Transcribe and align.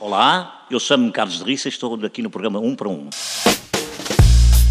Olá, 0.00 0.64
eu 0.70 0.78
chamo-me 0.78 1.10
Carlos 1.10 1.38
de 1.38 1.44
Rissa 1.44 1.66
e 1.66 1.72
estou 1.72 1.92
aqui 2.04 2.22
no 2.22 2.30
programa 2.30 2.60
1 2.60 2.76
para 2.76 2.88
1. 2.88 3.10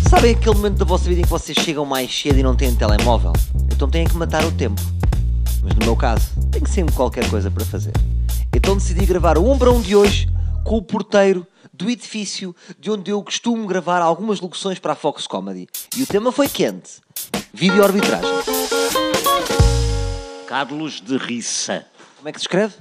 Sabem 0.09 0.33
aquele 0.33 0.55
momento 0.55 0.77
da 0.77 0.85
vossa 0.85 1.03
vida 1.03 1.19
em 1.19 1.23
que 1.25 1.29
vocês 1.29 1.57
chegam 1.57 1.83
mais 1.83 2.17
cedo 2.17 2.39
e 2.39 2.43
não 2.43 2.55
têm 2.55 2.73
telemóvel? 2.73 3.33
Então 3.69 3.89
têm 3.89 4.07
que 4.07 4.15
matar 4.15 4.45
o 4.45 4.51
tempo. 4.53 4.81
Mas 5.61 5.75
no 5.75 5.85
meu 5.85 5.97
caso, 5.97 6.31
tenho 6.49 6.65
sempre 6.65 6.95
qualquer 6.95 7.29
coisa 7.29 7.51
para 7.51 7.65
fazer. 7.65 7.91
Então 8.55 8.77
decidi 8.77 9.05
gravar 9.05 9.37
o 9.37 9.51
1 9.51 9.59
para 9.59 9.69
1 9.69 9.81
de 9.81 9.97
hoje 9.97 10.29
com 10.63 10.77
o 10.77 10.81
porteiro 10.81 11.45
do 11.73 11.89
edifício 11.89 12.55
de 12.79 12.89
onde 12.89 13.11
eu 13.11 13.21
costumo 13.21 13.67
gravar 13.67 14.01
algumas 14.01 14.39
locuções 14.39 14.79
para 14.79 14.93
a 14.93 14.95
Fox 14.95 15.27
Comedy. 15.27 15.67
E 15.97 16.03
o 16.03 16.07
tema 16.07 16.31
foi 16.31 16.47
quente. 16.47 17.01
Vídeo 17.53 17.83
arbitragem. 17.83 18.29
Carlos 20.47 21.01
de 21.01 21.17
Rissa. 21.17 21.85
Como 22.15 22.29
é 22.29 22.31
que 22.31 22.39
se 22.39 22.45
escreve? 22.45 22.75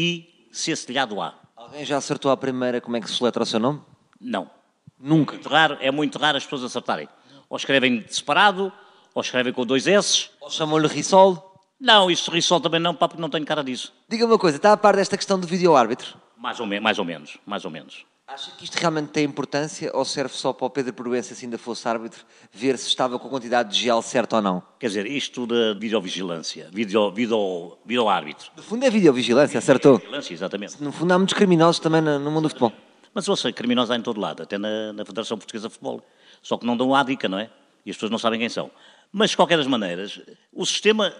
D-E-R-R-I-C 0.00 0.76
cedilhado 0.76 1.20
A. 1.20 1.34
Alguém 1.54 1.84
já 1.84 1.98
acertou 1.98 2.30
à 2.30 2.36
primeira 2.36 2.80
como 2.80 2.96
é 2.96 3.00
que 3.00 3.10
se 3.10 3.22
letra 3.22 3.42
o 3.42 3.46
seu 3.46 3.60
nome? 3.60 3.80
Não. 4.18 4.50
Nunca. 4.98 5.34
Muito 5.34 5.48
raro, 5.48 5.76
é 5.80 5.90
muito 5.90 6.18
raro 6.18 6.38
as 6.38 6.44
pessoas 6.44 6.64
acertarem. 6.64 7.08
Ou 7.48 7.56
escrevem 7.56 8.04
separado, 8.08 8.72
ou 9.14 9.22
escrevem 9.22 9.52
com 9.52 9.66
dois 9.66 9.86
S. 9.86 10.30
Ou 10.40 10.50
chamam-lhe 10.50 10.86
Rissol? 10.86 11.54
Não, 11.78 12.10
isso 12.10 12.30
Rissol 12.30 12.60
também 12.60 12.80
não, 12.80 12.94
pá, 12.94 13.08
porque 13.08 13.20
não 13.20 13.30
tenho 13.30 13.44
cara 13.44 13.62
disso. 13.62 13.92
Diga-me 14.08 14.32
uma 14.32 14.38
coisa, 14.38 14.56
está 14.56 14.72
a 14.72 14.76
par 14.76 14.96
desta 14.96 15.16
questão 15.16 15.38
do 15.38 15.46
vídeo 15.46 15.74
árbitro? 15.74 16.16
Mais 16.36 16.60
ou, 16.60 16.66
mais 16.66 16.98
ou 16.98 17.04
menos, 17.04 17.38
mais 17.46 17.64
ou 17.64 17.70
menos. 17.70 18.04
Acha 18.32 18.52
que 18.52 18.62
isto 18.62 18.76
realmente 18.76 19.08
tem 19.08 19.24
importância 19.24 19.90
ou 19.92 20.04
serve 20.04 20.32
só 20.32 20.52
para 20.52 20.64
o 20.64 20.70
Pedro 20.70 20.92
Proença, 20.92 21.34
se 21.34 21.44
ainda 21.44 21.58
fosse 21.58 21.88
árbitro, 21.88 22.24
ver 22.52 22.78
se 22.78 22.86
estava 22.86 23.18
com 23.18 23.26
a 23.26 23.30
quantidade 23.30 23.72
de 23.72 23.82
gel 23.82 24.00
certa 24.02 24.36
ou 24.36 24.42
não? 24.42 24.62
Quer 24.78 24.86
dizer, 24.86 25.06
isto 25.06 25.48
da 25.48 25.74
videovigilância, 25.74 26.68
video, 26.72 27.10
video, 27.10 27.76
video 27.84 28.08
árbitro. 28.08 28.48
No 28.56 28.62
fundo 28.62 28.86
é 28.86 28.90
videovigilância, 28.90 29.58
acertou? 29.58 29.98
Vigilância, 29.98 30.32
exatamente. 30.32 30.80
No 30.80 30.92
fundo 30.92 31.12
há 31.12 31.18
muitos 31.18 31.34
criminosos 31.34 31.80
também 31.80 32.00
no 32.00 32.30
mundo 32.30 32.42
do 32.42 32.50
futebol. 32.50 32.72
Mas 33.12 33.26
sei, 33.40 33.52
criminosos 33.52 33.90
há 33.90 33.96
em 33.96 34.02
todo 34.02 34.20
lado, 34.20 34.44
até 34.44 34.56
na, 34.56 34.92
na 34.92 35.04
Federação 35.04 35.36
Portuguesa 35.36 35.66
de 35.66 35.74
Futebol. 35.74 36.00
Só 36.40 36.56
que 36.56 36.64
não 36.64 36.76
dão 36.76 36.94
a 36.94 37.02
dica, 37.02 37.28
não 37.28 37.40
é? 37.40 37.50
E 37.84 37.90
as 37.90 37.96
pessoas 37.96 38.12
não 38.12 38.18
sabem 38.18 38.38
quem 38.38 38.48
são. 38.48 38.70
Mas, 39.10 39.30
de 39.30 39.36
qualquer 39.36 39.56
das 39.56 39.66
maneiras, 39.66 40.20
o 40.52 40.64
sistema 40.64 41.12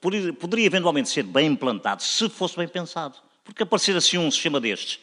poderia, 0.00 0.32
poderia 0.32 0.64
eventualmente 0.64 1.10
ser 1.10 1.22
bem 1.22 1.48
implantado 1.48 2.02
se 2.02 2.30
fosse 2.30 2.56
bem 2.56 2.66
pensado. 2.66 3.16
Porque 3.44 3.62
aparecer 3.62 3.94
assim 3.94 4.16
um 4.16 4.30
sistema 4.30 4.58
destes, 4.58 5.00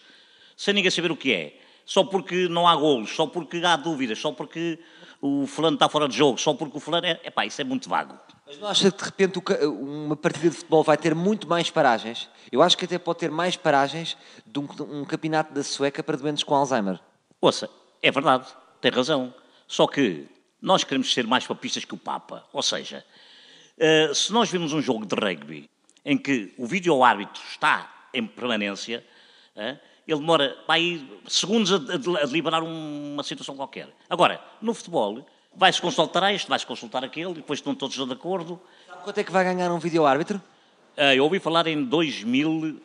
sem 0.56 0.74
ninguém 0.74 0.92
saber 0.92 1.12
o 1.12 1.18
que 1.18 1.34
é, 1.34 1.60
só 1.86 2.04
porque 2.04 2.48
não 2.48 2.68
há 2.68 2.76
golos, 2.76 3.16
só 3.16 3.28
porque 3.28 3.58
há 3.58 3.76
dúvidas, 3.76 4.20
só 4.20 4.32
porque 4.32 4.80
o 5.22 5.46
fulano 5.48 5.76
está 5.76 5.88
fora 5.88 6.08
de 6.08 6.18
jogo, 6.18 6.38
só 6.38 6.54
porque 6.54 6.78
o 6.78 6.80
fulano 6.80 7.08
é... 7.08 7.20
Epá, 7.24 7.46
isso 7.46 7.62
é 7.62 7.64
muito 7.64 7.90
vago. 7.90 8.18
Mas 8.46 8.60
não 8.60 8.68
acha 8.68 8.92
que 8.92 8.98
de 8.98 9.04
repente 9.04 9.42
uma 9.66 10.16
partida 10.16 10.50
de 10.50 10.56
futebol 10.56 10.84
vai 10.84 10.98
ter 10.98 11.16
muito 11.16 11.48
mais 11.48 11.70
paragens? 11.70 12.30
Eu 12.52 12.62
acho 12.62 12.78
que 12.78 12.86
até 12.86 12.98
pode 12.98 13.20
ter 13.20 13.32
mais 13.32 13.56
paragens 13.56 14.18
de 14.46 14.60
um, 14.60 14.68
um 14.90 15.06
campeonato 15.06 15.54
da 15.54 15.64
Sueca 15.64 16.04
para 16.04 16.18
doentes 16.18 16.44
com 16.44 16.54
Alzheimer. 16.54 17.00
Ouça, 17.40 17.70
é 18.02 18.12
verdade, 18.12 18.48
tem 18.82 18.92
razão. 18.92 19.34
Só 19.68 19.88
que 19.88 20.28
nós 20.62 20.84
queremos 20.84 21.14
ser 21.14 21.26
mais 21.26 21.48
papistas 21.48 21.86
que 21.86 21.94
o 21.94 21.98
Papa. 21.98 22.46
Ou 22.54 22.62
seja, 22.62 23.06
eh, 23.78 24.12
se 24.14 24.32
nós 24.32 24.50
vimos 24.50 24.74
um 24.74 24.82
jogo 24.82 25.06
de 25.06 25.16
rugby 25.16 25.70
em 26.06 26.18
que 26.18 26.54
o 26.58 26.66
vídeo-árbitro 26.66 27.42
está 27.50 28.08
em 28.14 28.26
permanência, 28.28 29.06
eh, 29.56 29.78
ele 30.08 30.20
demora 30.20 30.58
aí 30.68 31.20
segundos 31.28 31.72
a, 31.72 31.76
a- 31.78 32.24
a 32.24 32.26
deliberar 32.26 32.62
um- 32.64 33.14
uma 33.14 33.24
situação 33.24 33.56
qualquer. 33.56 33.90
Agora, 34.10 34.42
no 34.62 34.74
futebol, 34.74 35.26
vai-se 35.56 35.82
consultar 35.82 36.34
este, 36.34 36.48
vai-se 36.50 36.66
consultar 36.66 37.04
aquele, 37.04 37.34
depois 37.36 37.60
estão 37.60 37.74
todos 37.76 37.96
de 37.96 38.14
acordo. 38.14 38.60
Sabe 38.88 39.04
quanto 39.04 39.18
é 39.20 39.24
que 39.24 39.32
vai 39.32 39.44
ganhar 39.44 39.72
um 39.72 39.80
vídeo 39.80 40.06
árbitro? 40.06 40.42
Eh, 40.98 41.16
eu 41.16 41.24
ouvi 41.24 41.40
falar 41.40 41.66
em 41.68 41.84
2 41.84 42.24
mil, 42.24 42.80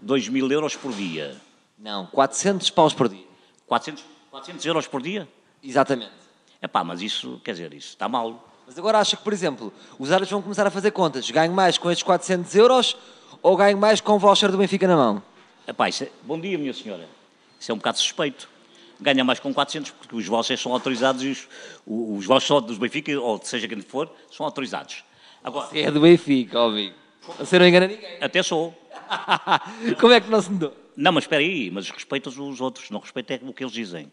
2 0.00 0.28
mil 0.28 0.50
euros 0.50 0.74
por 0.76 0.92
dia. 0.92 1.36
Não, 1.78 2.06
400 2.06 2.70
paus 2.70 2.94
por 2.94 3.08
dia. 3.08 3.24
400, 3.66 4.04
400 4.30 4.64
euros 4.66 4.86
por 4.86 5.02
dia? 5.02 5.28
Exatamente. 5.62 6.12
Epá, 6.62 6.82
mas 6.84 7.02
isso, 7.02 7.40
quer 7.44 7.52
dizer, 7.52 7.72
isso 7.74 7.88
está 7.88 8.08
mal. 8.08 8.48
Mas 8.66 8.78
agora 8.78 8.98
acha 8.98 9.16
que, 9.16 9.22
por 9.22 9.32
exemplo, 9.32 9.72
os 9.98 10.10
árbitros 10.10 10.30
vão 10.30 10.40
começar 10.40 10.66
a 10.66 10.70
fazer 10.70 10.90
contas. 10.92 11.30
Ganho 11.30 11.52
mais 11.52 11.76
com 11.76 11.90
estes 11.90 12.02
400 12.02 12.54
euros 12.54 12.96
ou 13.42 13.54
ganho 13.56 13.76
mais 13.76 14.00
com 14.00 14.12
o 14.14 14.18
voucher 14.18 14.50
do 14.50 14.56
Benfica 14.56 14.88
na 14.88 14.96
mão? 14.96 15.22
Epá, 15.66 15.88
isso 15.88 16.04
é... 16.04 16.10
Bom 16.22 16.38
dia, 16.38 16.58
minha 16.58 16.74
senhora. 16.74 17.08
Isso 17.58 17.70
é 17.70 17.74
um 17.74 17.78
bocado 17.78 17.98
suspeito. 17.98 18.48
Ganha 19.00 19.24
mais 19.24 19.40
com 19.40 19.52
400 19.52 19.90
porque 19.92 20.14
os 20.14 20.26
vouchers 20.26 20.60
são 20.60 20.72
autorizados 20.72 21.22
e 21.22 21.28
os, 21.28 21.48
os 21.86 22.26
vouchers 22.26 22.44
só 22.48 22.60
dos 22.60 22.78
Benfica, 22.78 23.18
ou 23.18 23.40
seja 23.42 23.66
quem 23.66 23.80
for, 23.80 24.10
são 24.30 24.44
autorizados. 24.44 25.02
Agora, 25.42 25.68
É 25.72 25.90
do 25.90 26.00
Benfica, 26.00 26.60
amigo. 26.60 26.94
Você 27.38 27.58
não 27.58 27.66
engana 27.66 27.86
ninguém. 27.86 28.18
até 28.20 28.42
sou. 28.42 28.74
Como 29.98 30.12
é 30.12 30.20
que 30.20 30.30
não 30.30 30.40
se 30.42 30.50
mudou? 30.50 30.76
Não, 30.96 31.12
mas 31.12 31.24
espera 31.24 31.42
aí, 31.42 31.70
mas 31.70 31.88
respeito 31.88 32.28
os 32.28 32.60
outros, 32.60 32.90
não 32.90 33.00
respeito 33.00 33.32
é 33.32 33.40
o 33.42 33.52
que 33.52 33.64
eles 33.64 33.72
dizem. 33.72 34.12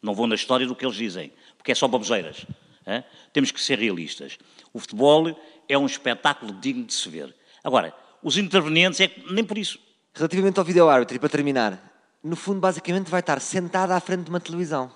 Não 0.00 0.14
vou 0.14 0.26
na 0.26 0.34
história 0.34 0.66
do 0.66 0.74
que 0.74 0.84
eles 0.84 0.96
dizem, 0.96 1.32
porque 1.58 1.72
é 1.72 1.74
só 1.74 1.86
baboseiras. 1.86 2.46
hã? 2.86 3.04
Temos 3.32 3.50
que 3.50 3.60
ser 3.60 3.78
realistas. 3.78 4.38
O 4.72 4.78
futebol 4.78 5.36
é 5.68 5.76
um 5.76 5.86
espetáculo 5.86 6.52
digno 6.52 6.84
de 6.84 6.94
se 6.94 7.08
ver. 7.08 7.34
Agora, 7.62 7.94
os 8.22 8.36
intervenientes 8.36 9.00
é 9.00 9.08
que 9.08 9.32
nem 9.32 9.44
por 9.44 9.58
isso. 9.58 9.78
Relativamente 10.14 10.58
ao 10.58 10.64
vídeo 10.64 10.90
árbitro, 10.90 11.16
e 11.16 11.18
para 11.18 11.28
terminar, 11.30 11.82
no 12.22 12.36
fundo, 12.36 12.60
basicamente, 12.60 13.10
vai 13.10 13.20
estar 13.20 13.40
sentado 13.40 13.92
à 13.92 14.00
frente 14.00 14.24
de 14.24 14.28
uma 14.30 14.40
televisão. 14.40 14.90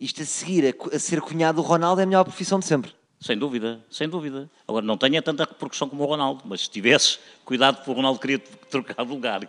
Isto 0.00 0.22
a 0.22 0.24
seguir 0.24 0.74
a, 0.74 0.96
a 0.96 0.98
ser 0.98 1.20
cunhado 1.20 1.62
do 1.62 1.66
Ronaldo 1.66 2.00
é 2.00 2.04
a 2.04 2.06
melhor 2.06 2.24
profissão 2.24 2.58
de 2.58 2.64
sempre. 2.64 2.92
Sem 3.20 3.38
dúvida, 3.38 3.80
sem 3.88 4.08
dúvida. 4.08 4.50
Agora, 4.66 4.84
não 4.84 4.98
tenha 4.98 5.22
tanta 5.22 5.44
repercussão 5.44 5.88
como 5.88 6.02
o 6.02 6.06
Ronaldo, 6.06 6.42
mas 6.44 6.62
se 6.62 6.70
tivesse, 6.70 7.18
cuidado, 7.44 7.76
porque 7.76 7.90
o 7.90 7.94
Ronaldo 7.94 8.18
queria 8.18 8.38
trocar 8.38 9.04
de 9.04 9.10
lugar. 9.10 9.48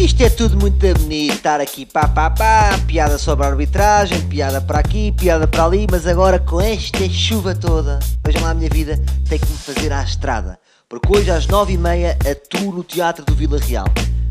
Isto 0.00 0.22
é 0.22 0.30
tudo 0.30 0.58
muito 0.58 0.78
bonito, 0.98 1.34
estar 1.34 1.58
aqui 1.58 1.86
pá 1.86 2.06
pá 2.06 2.30
pá, 2.30 2.78
piada 2.86 3.16
sobre 3.16 3.46
a 3.46 3.48
arbitragem, 3.48 4.28
piada 4.28 4.60
para 4.60 4.78
aqui, 4.78 5.10
piada 5.12 5.48
para 5.48 5.64
ali, 5.64 5.86
mas 5.90 6.06
agora 6.06 6.38
com 6.38 6.60
esta 6.60 7.08
chuva 7.08 7.54
toda, 7.54 7.98
vejam 8.22 8.42
lá 8.42 8.50
a 8.50 8.54
minha 8.54 8.68
vida, 8.68 8.98
tem 9.26 9.38
que 9.38 9.46
me 9.46 9.56
fazer 9.56 9.90
à 9.92 10.02
estrada, 10.02 10.58
porque 10.88 11.18
hoje 11.18 11.30
às 11.30 11.46
nove 11.46 11.72
e 11.72 11.78
meia 11.78 12.16
atuo 12.30 12.72
no 12.72 12.84
Teatro 12.84 13.24
do 13.24 13.34
Vila 13.34 13.58
Real. 13.58 13.86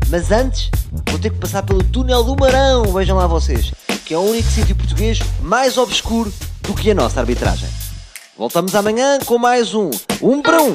Mas 0.08 0.30
antes, 0.30 0.70
vou 1.10 1.18
ter 1.18 1.30
que 1.30 1.38
passar 1.38 1.62
pelo 1.62 1.82
Túnel 1.82 2.24
do 2.24 2.36
Marão, 2.36 2.84
vejam 2.84 3.16
lá 3.16 3.26
vocês, 3.26 3.72
que 4.04 4.14
é 4.14 4.18
o 4.18 4.22
único 4.22 4.48
sítio 4.48 4.74
português 4.74 5.18
mais 5.40 5.76
obscuro 5.76 6.32
do 6.62 6.74
que 6.74 6.90
a 6.90 6.94
nossa 6.94 7.20
arbitragem. 7.20 7.68
Voltamos 8.38 8.74
amanhã 8.74 9.18
com 9.24 9.38
mais 9.38 9.74
um 9.74 9.90
Um 10.22 10.40
para 10.40 10.62
Um. 10.62 10.72